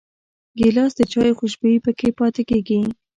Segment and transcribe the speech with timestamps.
[0.59, 2.79] ګیلاس د چايو خوشبويي پکې پاتې کېږي.